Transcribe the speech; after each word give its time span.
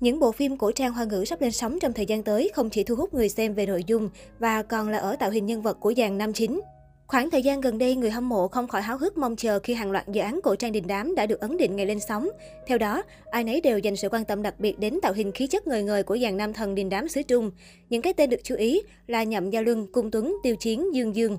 Những 0.00 0.20
bộ 0.20 0.32
phim 0.32 0.56
cổ 0.56 0.72
trang 0.72 0.92
hoa 0.92 1.04
ngữ 1.04 1.24
sắp 1.24 1.40
lên 1.40 1.52
sóng 1.52 1.78
trong 1.80 1.92
thời 1.92 2.06
gian 2.06 2.22
tới 2.22 2.50
không 2.54 2.70
chỉ 2.70 2.84
thu 2.84 2.94
hút 2.94 3.14
người 3.14 3.28
xem 3.28 3.54
về 3.54 3.66
nội 3.66 3.84
dung 3.86 4.10
và 4.38 4.62
còn 4.62 4.88
là 4.88 4.98
ở 4.98 5.16
tạo 5.16 5.30
hình 5.30 5.46
nhân 5.46 5.62
vật 5.62 5.76
của 5.80 5.94
dàn 5.96 6.18
nam 6.18 6.32
chính. 6.32 6.60
Khoảng 7.06 7.30
thời 7.30 7.42
gian 7.42 7.60
gần 7.60 7.78
đây, 7.78 7.96
người 7.96 8.10
hâm 8.10 8.28
mộ 8.28 8.48
không 8.48 8.68
khỏi 8.68 8.82
háo 8.82 8.98
hức 8.98 9.18
mong 9.18 9.36
chờ 9.36 9.58
khi 9.62 9.74
hàng 9.74 9.90
loạt 9.90 10.08
dự 10.08 10.20
án 10.20 10.40
cổ 10.42 10.56
trang 10.56 10.72
đình 10.72 10.86
đám 10.86 11.14
đã 11.14 11.26
được 11.26 11.40
ấn 11.40 11.56
định 11.56 11.76
ngày 11.76 11.86
lên 11.86 12.00
sóng. 12.00 12.28
Theo 12.66 12.78
đó, 12.78 13.02
ai 13.30 13.44
nấy 13.44 13.60
đều 13.60 13.78
dành 13.78 13.96
sự 13.96 14.08
quan 14.08 14.24
tâm 14.24 14.42
đặc 14.42 14.54
biệt 14.58 14.78
đến 14.78 14.98
tạo 15.02 15.12
hình 15.12 15.32
khí 15.32 15.46
chất 15.46 15.66
người 15.66 15.82
người 15.82 16.02
của 16.02 16.18
dàn 16.18 16.36
nam 16.36 16.52
thần 16.52 16.74
đình 16.74 16.88
đám 16.88 17.08
xứ 17.08 17.22
Trung. 17.22 17.50
Những 17.90 18.02
cái 18.02 18.12
tên 18.12 18.30
được 18.30 18.40
chú 18.42 18.54
ý 18.54 18.82
là 19.06 19.22
Nhậm 19.22 19.50
Gia 19.50 19.60
Luân, 19.60 19.92
Cung 19.92 20.10
Tuấn, 20.10 20.36
Tiêu 20.42 20.56
Chiến, 20.56 20.94
Dương 20.94 21.16
Dương. 21.16 21.38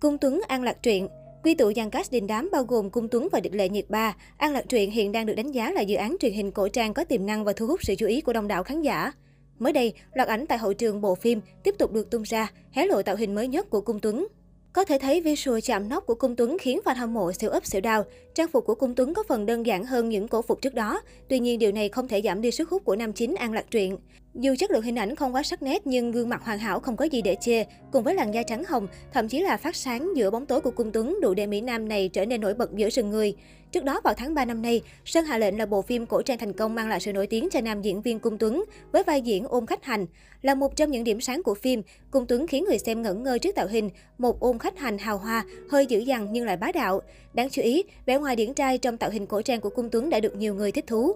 Cung 0.00 0.18
Tuấn, 0.18 0.40
An 0.48 0.62
Lạc 0.62 0.82
Truyện 0.82 1.08
Quy 1.42 1.54
tụ 1.54 1.72
dàn 1.76 1.90
cast 1.90 2.12
đình 2.12 2.26
đám 2.26 2.48
bao 2.52 2.64
gồm 2.64 2.90
Cung 2.90 3.08
Tuấn 3.08 3.28
và 3.32 3.40
Địch 3.40 3.54
Lệ 3.54 3.68
Nhiệt 3.68 3.90
Ba, 3.90 4.16
An 4.36 4.52
Lạc 4.52 4.64
Truyện 4.68 4.90
hiện 4.90 5.12
đang 5.12 5.26
được 5.26 5.34
đánh 5.34 5.52
giá 5.52 5.70
là 5.70 5.80
dự 5.80 5.96
án 5.96 6.16
truyền 6.20 6.32
hình 6.32 6.50
cổ 6.50 6.68
trang 6.68 6.94
có 6.94 7.04
tiềm 7.04 7.26
năng 7.26 7.44
và 7.44 7.52
thu 7.52 7.66
hút 7.66 7.80
sự 7.82 7.94
chú 7.94 8.06
ý 8.06 8.20
của 8.20 8.32
đông 8.32 8.48
đảo 8.48 8.62
khán 8.62 8.82
giả. 8.82 9.12
Mới 9.58 9.72
đây, 9.72 9.92
loạt 10.14 10.28
ảnh 10.28 10.46
tại 10.46 10.58
hậu 10.58 10.72
trường 10.72 11.00
bộ 11.00 11.14
phim 11.14 11.40
tiếp 11.62 11.74
tục 11.78 11.92
được 11.92 12.10
tung 12.10 12.22
ra, 12.22 12.52
hé 12.70 12.86
lộ 12.86 13.02
tạo 13.02 13.16
hình 13.16 13.34
mới 13.34 13.48
nhất 13.48 13.70
của 13.70 13.80
Cung 13.80 14.00
Tuấn. 14.00 14.26
Có 14.72 14.84
thể 14.84 14.98
thấy 14.98 15.20
visual 15.20 15.58
chạm 15.60 15.88
nóc 15.88 16.06
của 16.06 16.14
Cung 16.14 16.36
Tuấn 16.36 16.56
khiến 16.60 16.80
fan 16.84 16.94
hâm 16.94 17.14
mộ 17.14 17.32
siêu 17.32 17.50
ấp 17.50 17.66
siêu 17.66 17.80
đau. 17.80 18.04
Trang 18.34 18.48
phục 18.48 18.66
của 18.66 18.74
Cung 18.74 18.94
Tuấn 18.94 19.14
có 19.14 19.22
phần 19.28 19.46
đơn 19.46 19.66
giản 19.66 19.84
hơn 19.84 20.08
những 20.08 20.28
cổ 20.28 20.42
phục 20.42 20.62
trước 20.62 20.74
đó. 20.74 21.00
Tuy 21.28 21.38
nhiên 21.38 21.58
điều 21.58 21.72
này 21.72 21.88
không 21.88 22.08
thể 22.08 22.22
giảm 22.24 22.40
đi 22.40 22.50
sức 22.50 22.70
hút 22.70 22.84
của 22.84 22.96
nam 22.96 23.12
chính 23.12 23.34
An 23.34 23.52
Lạc 23.52 23.70
Truyện. 23.70 23.96
Dù 24.40 24.54
chất 24.58 24.70
lượng 24.70 24.82
hình 24.82 24.98
ảnh 24.98 25.14
không 25.14 25.34
quá 25.34 25.42
sắc 25.42 25.62
nét 25.62 25.86
nhưng 25.86 26.12
gương 26.12 26.28
mặt 26.28 26.44
hoàn 26.44 26.58
hảo 26.58 26.80
không 26.80 26.96
có 26.96 27.04
gì 27.04 27.22
để 27.22 27.36
chê, 27.40 27.64
cùng 27.92 28.04
với 28.04 28.14
làn 28.14 28.34
da 28.34 28.42
trắng 28.42 28.64
hồng, 28.68 28.86
thậm 29.12 29.28
chí 29.28 29.40
là 29.40 29.56
phát 29.56 29.76
sáng 29.76 30.16
giữa 30.16 30.30
bóng 30.30 30.46
tối 30.46 30.60
của 30.60 30.70
cung 30.70 30.92
tuấn 30.92 31.18
đủ 31.22 31.34
để 31.34 31.46
Mỹ 31.46 31.60
Nam 31.60 31.88
này 31.88 32.08
trở 32.08 32.24
nên 32.24 32.40
nổi 32.40 32.54
bật 32.54 32.74
giữa 32.74 32.90
rừng 32.90 33.10
người. 33.10 33.34
Trước 33.72 33.84
đó 33.84 34.00
vào 34.04 34.14
tháng 34.14 34.34
3 34.34 34.44
năm 34.44 34.62
nay, 34.62 34.82
Sơn 35.04 35.24
Hạ 35.24 35.38
Lệnh 35.38 35.58
là 35.58 35.66
bộ 35.66 35.82
phim 35.82 36.06
cổ 36.06 36.22
trang 36.22 36.38
thành 36.38 36.52
công 36.52 36.74
mang 36.74 36.88
lại 36.88 37.00
sự 37.00 37.12
nổi 37.12 37.26
tiếng 37.26 37.48
cho 37.50 37.60
nam 37.60 37.82
diễn 37.82 38.02
viên 38.02 38.18
Cung 38.18 38.38
Tuấn 38.38 38.64
với 38.92 39.02
vai 39.02 39.20
diễn 39.20 39.44
ôm 39.48 39.66
khách 39.66 39.84
hành. 39.84 40.06
Là 40.42 40.54
một 40.54 40.76
trong 40.76 40.90
những 40.90 41.04
điểm 41.04 41.20
sáng 41.20 41.42
của 41.42 41.54
phim, 41.54 41.82
Cung 42.10 42.26
Tuấn 42.26 42.46
khiến 42.46 42.64
người 42.64 42.78
xem 42.78 43.02
ngẩn 43.02 43.22
ngơ 43.22 43.38
trước 43.38 43.54
tạo 43.54 43.66
hình, 43.66 43.90
một 44.18 44.40
ôm 44.40 44.58
khách 44.58 44.78
hành 44.78 44.98
hào 44.98 45.18
hoa, 45.18 45.44
hơi 45.70 45.86
dữ 45.86 45.98
dằn 45.98 46.28
nhưng 46.32 46.46
lại 46.46 46.56
bá 46.56 46.72
đạo. 46.72 47.00
Đáng 47.34 47.50
chú 47.50 47.62
ý, 47.62 47.84
vẻ 48.06 48.18
ngoài 48.18 48.36
điển 48.36 48.54
trai 48.54 48.78
trong 48.78 48.96
tạo 48.96 49.10
hình 49.10 49.26
cổ 49.26 49.42
trang 49.42 49.60
của 49.60 49.70
Cung 49.70 49.90
Tuấn 49.90 50.10
đã 50.10 50.20
được 50.20 50.36
nhiều 50.36 50.54
người 50.54 50.72
thích 50.72 50.86
thú. 50.86 51.12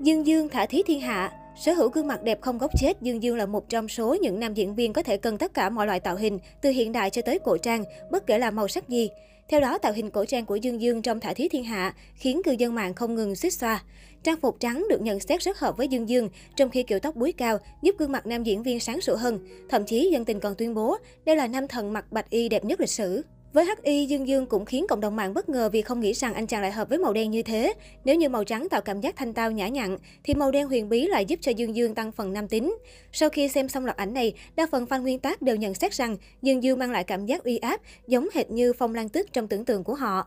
Dương 0.00 0.26
Dương 0.26 0.48
thả 0.48 0.66
thí 0.66 0.82
thiên 0.86 1.00
hạ 1.00 1.32
Sở 1.56 1.72
hữu 1.72 1.88
gương 1.88 2.06
mặt 2.06 2.22
đẹp 2.22 2.40
không 2.40 2.58
góc 2.58 2.70
chết, 2.80 3.02
Dương 3.02 3.22
Dương 3.22 3.36
là 3.36 3.46
một 3.46 3.68
trong 3.68 3.88
số 3.88 4.14
những 4.14 4.40
nam 4.40 4.54
diễn 4.54 4.74
viên 4.74 4.92
có 4.92 5.02
thể 5.02 5.16
cân 5.16 5.38
tất 5.38 5.54
cả 5.54 5.70
mọi 5.70 5.86
loại 5.86 6.00
tạo 6.00 6.16
hình, 6.16 6.38
từ 6.60 6.70
hiện 6.70 6.92
đại 6.92 7.10
cho 7.10 7.22
tới 7.22 7.38
cổ 7.38 7.56
trang, 7.56 7.84
bất 8.10 8.26
kể 8.26 8.38
là 8.38 8.50
màu 8.50 8.68
sắc 8.68 8.88
gì. 8.88 9.10
Theo 9.48 9.60
đó, 9.60 9.78
tạo 9.78 9.92
hình 9.92 10.10
cổ 10.10 10.24
trang 10.24 10.46
của 10.46 10.56
Dương 10.56 10.80
Dương 10.80 11.02
trong 11.02 11.20
Thả 11.20 11.34
Thí 11.34 11.48
Thiên 11.48 11.64
Hạ 11.64 11.94
khiến 12.14 12.42
cư 12.44 12.52
dân 12.52 12.74
mạng 12.74 12.94
không 12.94 13.14
ngừng 13.14 13.36
suýt 13.36 13.50
xoa. 13.50 13.82
Trang 14.22 14.40
phục 14.40 14.60
trắng 14.60 14.86
được 14.90 15.02
nhận 15.02 15.20
xét 15.20 15.42
rất 15.42 15.58
hợp 15.58 15.76
với 15.76 15.88
Dương 15.88 16.08
Dương, 16.08 16.28
trong 16.56 16.70
khi 16.70 16.82
kiểu 16.82 16.98
tóc 16.98 17.16
búi 17.16 17.32
cao 17.32 17.58
giúp 17.82 17.96
gương 17.98 18.12
mặt 18.12 18.26
nam 18.26 18.42
diễn 18.42 18.62
viên 18.62 18.80
sáng 18.80 19.00
sủa 19.00 19.16
hơn. 19.16 19.38
Thậm 19.68 19.84
chí, 19.84 20.10
dân 20.12 20.24
tình 20.24 20.40
còn 20.40 20.54
tuyên 20.54 20.74
bố 20.74 20.96
đây 21.24 21.36
là 21.36 21.46
nam 21.46 21.68
thần 21.68 21.92
mặc 21.92 22.12
bạch 22.12 22.30
y 22.30 22.48
đẹp 22.48 22.64
nhất 22.64 22.80
lịch 22.80 22.90
sử. 22.90 23.22
Với 23.52 23.64
HI, 23.84 24.06
Dương 24.06 24.28
Dương 24.28 24.46
cũng 24.46 24.64
khiến 24.64 24.86
cộng 24.88 25.00
đồng 25.00 25.16
mạng 25.16 25.34
bất 25.34 25.48
ngờ 25.48 25.68
vì 25.72 25.82
không 25.82 26.00
nghĩ 26.00 26.12
rằng 26.12 26.34
anh 26.34 26.46
chàng 26.46 26.62
lại 26.62 26.72
hợp 26.72 26.88
với 26.88 26.98
màu 26.98 27.12
đen 27.12 27.30
như 27.30 27.42
thế. 27.42 27.72
Nếu 28.04 28.16
như 28.16 28.28
màu 28.28 28.44
trắng 28.44 28.68
tạo 28.68 28.80
cảm 28.80 29.00
giác 29.00 29.16
thanh 29.16 29.34
tao 29.34 29.50
nhã 29.50 29.68
nhặn, 29.68 29.98
thì 30.24 30.34
màu 30.34 30.50
đen 30.50 30.68
huyền 30.68 30.88
bí 30.88 31.06
lại 31.06 31.24
giúp 31.24 31.38
cho 31.42 31.52
Dương 31.52 31.76
Dương 31.76 31.94
tăng 31.94 32.12
phần 32.12 32.32
nam 32.32 32.48
tính. 32.48 32.76
Sau 33.12 33.28
khi 33.28 33.48
xem 33.48 33.68
xong 33.68 33.84
loạt 33.84 33.96
ảnh 33.96 34.14
này, 34.14 34.32
đa 34.56 34.66
phần 34.72 34.84
fan 34.84 35.02
nguyên 35.02 35.18
tác 35.18 35.42
đều 35.42 35.56
nhận 35.56 35.74
xét 35.74 35.92
rằng 35.92 36.16
Dương 36.42 36.62
Dương 36.62 36.78
mang 36.78 36.90
lại 36.90 37.04
cảm 37.04 37.26
giác 37.26 37.44
uy 37.44 37.56
áp, 37.58 37.80
giống 38.06 38.28
hệt 38.34 38.50
như 38.50 38.72
Phong 38.72 38.94
Lan 38.94 39.08
Tức 39.08 39.32
trong 39.32 39.48
tưởng 39.48 39.64
tượng 39.64 39.84
của 39.84 39.94
họ. 39.94 40.26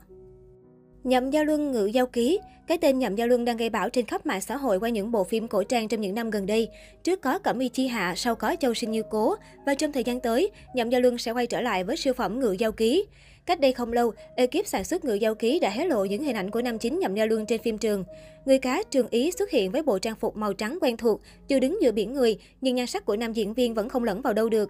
Nhậm 1.05 1.31
Gia 1.31 1.43
Luân 1.43 1.71
ngự 1.71 1.85
giao 1.85 2.05
ký 2.05 2.39
Cái 2.67 2.77
tên 2.77 2.99
Nhậm 2.99 3.15
Gia 3.15 3.25
Luân 3.25 3.45
đang 3.45 3.57
gây 3.57 3.69
bão 3.69 3.89
trên 3.89 4.05
khắp 4.05 4.25
mạng 4.25 4.41
xã 4.41 4.57
hội 4.57 4.79
qua 4.79 4.89
những 4.89 5.11
bộ 5.11 5.23
phim 5.23 5.47
cổ 5.47 5.63
trang 5.63 5.87
trong 5.87 6.01
những 6.01 6.15
năm 6.15 6.29
gần 6.29 6.45
đây. 6.45 6.69
Trước 7.03 7.21
có 7.21 7.39
Cẩm 7.39 7.59
Y 7.59 7.69
Chi 7.69 7.87
Hạ, 7.87 8.13
sau 8.15 8.35
có 8.35 8.55
Châu 8.59 8.73
Sinh 8.73 8.91
Như 8.91 9.03
Cố. 9.09 9.35
Và 9.65 9.75
trong 9.75 9.91
thời 9.91 10.03
gian 10.03 10.19
tới, 10.19 10.51
Nhậm 10.73 10.89
Gia 10.89 10.99
Luân 10.99 11.17
sẽ 11.17 11.31
quay 11.31 11.47
trở 11.47 11.61
lại 11.61 11.83
với 11.83 11.97
siêu 11.97 12.13
phẩm 12.13 12.39
ngự 12.39 12.51
giao 12.51 12.71
ký. 12.71 13.05
Cách 13.45 13.59
đây 13.59 13.73
không 13.73 13.93
lâu, 13.93 14.13
ekip 14.35 14.67
sản 14.67 14.83
xuất 14.83 15.05
ngự 15.05 15.13
giao 15.13 15.35
ký 15.35 15.59
đã 15.59 15.69
hé 15.69 15.85
lộ 15.85 16.05
những 16.05 16.23
hình 16.23 16.35
ảnh 16.35 16.51
của 16.51 16.61
nam 16.61 16.77
chính 16.77 16.99
Nhậm 16.99 17.15
Gia 17.15 17.25
Luân 17.25 17.45
trên 17.45 17.61
phim 17.61 17.77
trường. 17.77 18.03
Người 18.45 18.59
cá 18.59 18.83
Trường 18.91 19.07
Ý 19.07 19.31
xuất 19.31 19.51
hiện 19.51 19.71
với 19.71 19.83
bộ 19.83 19.99
trang 19.99 20.15
phục 20.15 20.37
màu 20.37 20.53
trắng 20.53 20.77
quen 20.81 20.97
thuộc, 20.97 21.21
dù 21.47 21.59
đứng 21.59 21.81
giữa 21.81 21.91
biển 21.91 22.13
người, 22.13 22.37
nhưng 22.61 22.75
nhan 22.75 22.87
sắc 22.87 23.05
của 23.05 23.15
nam 23.15 23.33
diễn 23.33 23.53
viên 23.53 23.73
vẫn 23.73 23.89
không 23.89 24.03
lẫn 24.03 24.21
vào 24.21 24.33
đâu 24.33 24.49
được. 24.49 24.69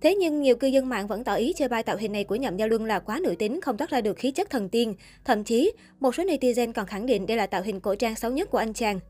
Thế 0.00 0.14
nhưng 0.14 0.40
nhiều 0.40 0.56
cư 0.56 0.66
dân 0.66 0.88
mạng 0.88 1.06
vẫn 1.06 1.24
tỏ 1.24 1.34
ý 1.34 1.52
chơi 1.56 1.68
bài 1.68 1.82
tạo 1.82 1.96
hình 1.96 2.12
này 2.12 2.24
của 2.24 2.34
Nhậm 2.34 2.56
Gia 2.56 2.66
Luân 2.66 2.84
là 2.84 2.98
quá 2.98 3.20
nữ 3.22 3.34
tính, 3.38 3.60
không 3.60 3.76
toát 3.76 3.90
ra 3.90 4.00
được 4.00 4.16
khí 4.16 4.30
chất 4.30 4.50
thần 4.50 4.68
tiên. 4.68 4.94
Thậm 5.24 5.44
chí, 5.44 5.72
một 6.00 6.14
số 6.14 6.22
netizen 6.22 6.72
còn 6.72 6.86
khẳng 6.86 7.06
định 7.06 7.26
đây 7.26 7.36
là 7.36 7.46
tạo 7.46 7.62
hình 7.62 7.80
cổ 7.80 7.94
trang 7.94 8.16
xấu 8.16 8.30
nhất 8.30 8.50
của 8.50 8.58
anh 8.58 8.72
chàng. 8.72 9.00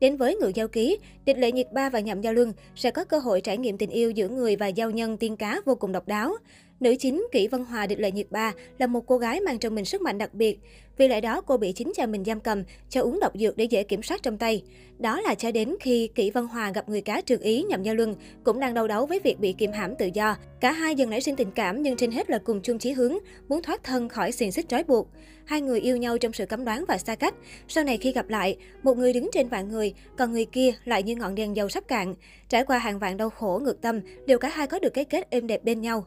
Đến 0.00 0.16
với 0.16 0.36
ngự 0.36 0.52
giao 0.54 0.68
ký, 0.68 0.98
địch 1.24 1.38
lệ 1.38 1.52
nhiệt 1.52 1.66
ba 1.72 1.90
và 1.90 2.00
nhậm 2.00 2.20
giao 2.20 2.32
luân 2.32 2.52
sẽ 2.74 2.90
có 2.90 3.04
cơ 3.04 3.18
hội 3.18 3.40
trải 3.40 3.58
nghiệm 3.58 3.78
tình 3.78 3.90
yêu 3.90 4.10
giữa 4.10 4.28
người 4.28 4.56
và 4.56 4.66
giao 4.66 4.90
nhân 4.90 5.16
tiên 5.16 5.36
cá 5.36 5.60
vô 5.64 5.74
cùng 5.74 5.92
độc 5.92 6.08
đáo. 6.08 6.34
Nữ 6.80 6.94
chính 6.98 7.26
Kỷ 7.32 7.48
Vân 7.48 7.64
Hòa 7.64 7.86
được 7.86 7.96
lợi 7.98 8.12
nhiệt 8.12 8.26
ba 8.30 8.52
là 8.78 8.86
một 8.86 9.06
cô 9.06 9.18
gái 9.18 9.40
mang 9.40 9.58
trong 9.58 9.74
mình 9.74 9.84
sức 9.84 10.02
mạnh 10.02 10.18
đặc 10.18 10.34
biệt. 10.34 10.58
Vì 10.96 11.08
lẽ 11.08 11.20
đó, 11.20 11.40
cô 11.40 11.56
bị 11.56 11.72
chính 11.72 11.92
cha 11.94 12.06
mình 12.06 12.24
giam 12.24 12.40
cầm, 12.40 12.62
cho 12.90 13.02
uống 13.02 13.20
độc 13.20 13.32
dược 13.34 13.56
để 13.56 13.64
dễ 13.64 13.82
kiểm 13.82 14.02
soát 14.02 14.22
trong 14.22 14.38
tay. 14.38 14.62
Đó 14.98 15.20
là 15.20 15.34
cho 15.34 15.50
đến 15.50 15.74
khi 15.80 16.08
Kỷ 16.14 16.30
Vân 16.30 16.46
Hòa 16.46 16.72
gặp 16.74 16.88
người 16.88 17.00
cá 17.00 17.20
trường 17.20 17.40
ý 17.40 17.62
nhậm 17.62 17.82
giao 17.82 17.94
luân, 17.94 18.14
cũng 18.44 18.60
đang 18.60 18.74
đau 18.74 18.88
đấu 18.88 19.06
với 19.06 19.20
việc 19.24 19.40
bị 19.40 19.52
kiềm 19.52 19.72
hãm 19.72 19.96
tự 19.96 20.10
do. 20.14 20.36
Cả 20.60 20.72
hai 20.72 20.94
dần 20.94 21.10
nảy 21.10 21.20
sinh 21.20 21.36
tình 21.36 21.50
cảm 21.50 21.82
nhưng 21.82 21.96
trên 21.96 22.10
hết 22.10 22.30
là 22.30 22.38
cùng 22.38 22.60
chung 22.62 22.78
chí 22.78 22.92
hướng, 22.92 23.18
muốn 23.48 23.62
thoát 23.62 23.84
thân 23.84 24.08
khỏi 24.08 24.32
xiềng 24.32 24.52
xích 24.52 24.68
trói 24.68 24.84
buộc. 24.84 25.08
Hai 25.44 25.60
người 25.60 25.80
yêu 25.80 25.96
nhau 25.96 26.18
trong 26.18 26.32
sự 26.32 26.46
cấm 26.46 26.64
đoán 26.64 26.84
và 26.88 26.98
xa 26.98 27.14
cách. 27.14 27.34
Sau 27.68 27.84
này 27.84 27.98
khi 27.98 28.12
gặp 28.12 28.28
lại, 28.28 28.56
một 28.82 28.96
người 28.96 29.12
đứng 29.12 29.30
trên 29.32 29.48
vạn 29.48 29.68
người, 29.68 29.94
còn 30.18 30.32
người 30.32 30.44
kia 30.44 30.72
lại 30.84 31.02
như 31.02 31.16
ngọn 31.16 31.34
đèn 31.34 31.56
dầu 31.56 31.68
sắp 31.68 31.88
cạn. 31.88 32.14
Trải 32.48 32.64
qua 32.64 32.78
hàng 32.78 32.98
vạn 32.98 33.16
đau 33.16 33.30
khổ 33.30 33.60
ngược 33.62 33.80
tâm, 33.80 34.00
đều 34.26 34.38
cả 34.38 34.48
hai 34.48 34.66
có 34.66 34.78
được 34.78 34.94
cái 34.94 35.04
kết 35.04 35.30
êm 35.30 35.46
đẹp 35.46 35.64
bên 35.64 35.80
nhau. 35.80 36.06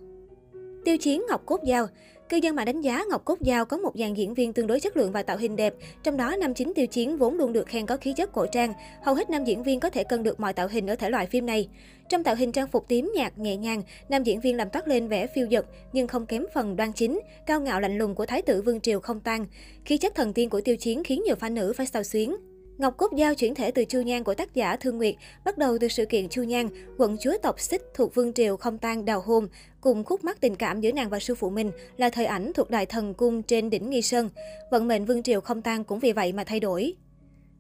Tiêu 0.85 0.97
Chiến 0.97 1.23
Ngọc 1.29 1.45
Cốt 1.45 1.63
Giao 1.63 1.87
Cư 2.29 2.37
dân 2.37 2.55
mạng 2.55 2.65
đánh 2.65 2.81
giá 2.81 3.03
Ngọc 3.09 3.25
Cốt 3.25 3.41
Giao 3.41 3.65
có 3.65 3.77
một 3.77 3.91
dàn 3.95 4.13
diễn 4.13 4.33
viên 4.33 4.53
tương 4.53 4.67
đối 4.67 4.79
chất 4.79 4.97
lượng 4.97 5.11
và 5.11 5.23
tạo 5.23 5.37
hình 5.37 5.55
đẹp, 5.55 5.73
trong 6.03 6.17
đó 6.17 6.35
nam 6.39 6.53
chính 6.53 6.73
Tiêu 6.73 6.87
Chiến 6.87 7.17
vốn 7.17 7.37
luôn 7.37 7.53
được 7.53 7.67
khen 7.67 7.85
có 7.85 7.97
khí 7.97 8.13
chất 8.13 8.31
cổ 8.31 8.45
trang. 8.51 8.73
Hầu 9.03 9.15
hết 9.15 9.29
nam 9.29 9.43
diễn 9.43 9.63
viên 9.63 9.79
có 9.79 9.89
thể 9.89 10.03
cân 10.03 10.23
được 10.23 10.39
mọi 10.39 10.53
tạo 10.53 10.67
hình 10.67 10.87
ở 10.87 10.95
thể 10.95 11.09
loại 11.09 11.25
phim 11.25 11.45
này. 11.45 11.67
Trong 12.09 12.23
tạo 12.23 12.35
hình 12.35 12.51
trang 12.51 12.67
phục 12.67 12.87
tím 12.87 13.11
nhạt 13.15 13.37
nhẹ 13.37 13.55
nhàng, 13.57 13.83
nam 14.09 14.23
diễn 14.23 14.41
viên 14.41 14.57
làm 14.57 14.69
toát 14.69 14.87
lên 14.87 15.07
vẻ 15.07 15.27
phiêu 15.27 15.47
dật 15.51 15.65
nhưng 15.93 16.07
không 16.07 16.25
kém 16.25 16.45
phần 16.53 16.75
đoan 16.75 16.93
chính, 16.93 17.19
cao 17.45 17.61
ngạo 17.61 17.81
lạnh 17.81 17.97
lùng 17.97 18.15
của 18.15 18.25
thái 18.25 18.41
tử 18.41 18.61
Vương 18.61 18.81
Triều 18.81 18.99
không 18.99 19.19
tan. 19.19 19.45
Khí 19.85 19.97
chất 19.97 20.15
thần 20.15 20.33
tiên 20.33 20.49
của 20.49 20.61
Tiêu 20.61 20.75
Chiến 20.75 21.03
khiến 21.03 21.23
nhiều 21.25 21.35
fan 21.35 21.53
nữ 21.53 21.73
phải 21.73 21.85
sao 21.85 22.03
xuyến. 22.03 22.35
Ngọc 22.79 22.97
Cốt 22.97 23.13
Giao 23.15 23.35
chuyển 23.35 23.55
thể 23.55 23.71
từ 23.71 23.85
Chu 23.85 24.01
Nhan 24.01 24.23
của 24.23 24.33
tác 24.33 24.55
giả 24.55 24.75
Thương 24.75 24.97
Nguyệt, 24.97 25.15
bắt 25.45 25.57
đầu 25.57 25.77
từ 25.81 25.87
sự 25.87 26.05
kiện 26.05 26.29
Chu 26.29 26.43
Nhan, 26.43 26.67
quận 26.97 27.17
chúa 27.21 27.37
tộc 27.41 27.59
xích 27.59 27.81
thuộc 27.93 28.15
Vương 28.15 28.33
Triều 28.33 28.57
không 28.57 28.77
tan 28.77 29.05
đào 29.05 29.21
hôn, 29.21 29.47
cùng 29.81 30.03
khúc 30.03 30.23
mắc 30.23 30.41
tình 30.41 30.55
cảm 30.55 30.81
giữa 30.81 30.91
nàng 30.91 31.09
và 31.09 31.19
sư 31.19 31.35
phụ 31.35 31.49
mình 31.49 31.71
là 31.97 32.09
thời 32.09 32.25
ảnh 32.25 32.51
thuộc 32.53 32.69
Đại 32.69 32.85
Thần 32.85 33.13
Cung 33.13 33.43
trên 33.43 33.69
đỉnh 33.69 33.89
Nghi 33.89 34.01
Sơn. 34.01 34.29
Vận 34.71 34.87
mệnh 34.87 35.05
Vương 35.05 35.23
Triều 35.23 35.41
không 35.41 35.61
tan 35.61 35.83
cũng 35.83 35.99
vì 35.99 36.11
vậy 36.11 36.33
mà 36.33 36.43
thay 36.43 36.59
đổi. 36.59 36.93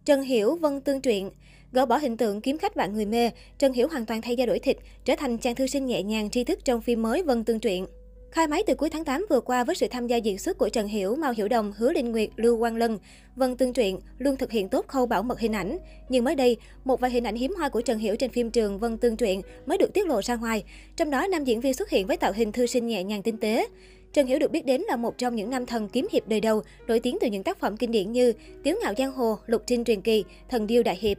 Trần 0.05 0.21
Hiểu 0.21 0.55
Vân 0.55 0.81
Tương 0.81 1.01
Truyện 1.01 1.29
Gỡ 1.71 1.85
bỏ 1.85 1.97
hình 1.97 2.17
tượng 2.17 2.41
kiếm 2.41 2.57
khách 2.57 2.75
vạn 2.75 2.93
người 2.93 3.05
mê, 3.05 3.31
Trần 3.57 3.73
Hiểu 3.73 3.87
hoàn 3.87 4.05
toàn 4.05 4.21
thay 4.21 4.35
da 4.35 4.45
đổi 4.45 4.59
thịt, 4.59 4.77
trở 5.05 5.15
thành 5.17 5.37
chàng 5.37 5.55
thư 5.55 5.67
sinh 5.67 5.85
nhẹ 5.85 6.03
nhàng 6.03 6.29
tri 6.29 6.43
thức 6.43 6.59
trong 6.65 6.81
phim 6.81 7.01
mới 7.01 7.23
Vân 7.23 7.43
Tương 7.43 7.59
Truyện. 7.59 7.85
Khai 8.31 8.47
máy 8.47 8.63
từ 8.67 8.75
cuối 8.75 8.89
tháng 8.89 9.05
8 9.05 9.25
vừa 9.29 9.41
qua 9.41 9.63
với 9.63 9.75
sự 9.75 9.87
tham 9.91 10.07
gia 10.07 10.17
diễn 10.17 10.37
xuất 10.37 10.57
của 10.57 10.69
Trần 10.69 10.87
Hiểu, 10.87 11.15
Mao 11.15 11.33
Hiểu 11.37 11.47
Đồng, 11.47 11.73
Hứa 11.77 11.93
Linh 11.93 12.11
Nguyệt, 12.11 12.29
Lưu 12.35 12.59
Quang 12.59 12.75
Lân, 12.75 12.97
Vân 13.35 13.57
Tương 13.57 13.73
Truyện 13.73 13.99
luôn 14.17 14.37
thực 14.37 14.51
hiện 14.51 14.69
tốt 14.69 14.87
khâu 14.87 15.05
bảo 15.05 15.23
mật 15.23 15.39
hình 15.39 15.55
ảnh. 15.55 15.77
Nhưng 16.09 16.23
mới 16.23 16.35
đây, 16.35 16.57
một 16.83 16.99
vài 16.99 17.11
hình 17.11 17.23
ảnh 17.23 17.35
hiếm 17.35 17.55
hoi 17.55 17.69
của 17.69 17.81
Trần 17.81 17.99
Hiểu 17.99 18.15
trên 18.15 18.31
phim 18.31 18.51
trường 18.51 18.79
Vân 18.79 18.97
Tương 18.97 19.17
Truyện 19.17 19.41
mới 19.65 19.77
được 19.77 19.93
tiết 19.93 20.07
lộ 20.07 20.21
ra 20.21 20.35
ngoài. 20.35 20.63
Trong 20.95 21.09
đó, 21.09 21.27
nam 21.27 21.43
diễn 21.43 21.61
viên 21.61 21.73
xuất 21.73 21.89
hiện 21.89 22.07
với 22.07 22.17
tạo 22.17 22.31
hình 22.33 22.51
thư 22.51 22.65
sinh 22.65 22.87
nhẹ 22.87 23.03
nhàng 23.03 23.23
tinh 23.23 23.37
tế. 23.37 23.67
Trần 24.13 24.27
Hiểu 24.27 24.39
được 24.39 24.51
biết 24.51 24.65
đến 24.65 24.81
là 24.81 24.95
một 24.95 25.17
trong 25.17 25.35
những 25.35 25.49
nam 25.49 25.65
thần 25.65 25.89
kiếm 25.89 26.07
hiệp 26.11 26.27
đời 26.27 26.41
đầu, 26.41 26.61
nổi 26.87 26.99
tiếng 26.99 27.17
từ 27.21 27.27
những 27.27 27.43
tác 27.43 27.59
phẩm 27.59 27.77
kinh 27.77 27.91
điển 27.91 28.11
như 28.11 28.33
Tiếu 28.63 28.75
ngạo 28.81 28.93
giang 28.97 29.11
hồ, 29.11 29.37
Lục 29.45 29.63
trinh 29.67 29.83
truyền 29.83 30.01
kỳ, 30.01 30.23
Thần 30.49 30.67
điêu 30.67 30.83
đại 30.83 30.97
hiệp. 31.01 31.17